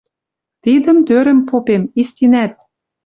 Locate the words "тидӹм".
0.63-0.97